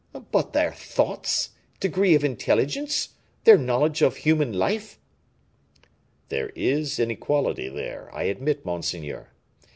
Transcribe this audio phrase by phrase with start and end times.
[0.31, 1.51] "But their thoughts?
[1.79, 3.09] degree of intelligence?
[3.43, 4.97] their knowledge of human life?"
[6.29, 9.29] "There is inequality there, I admit, monseigneur.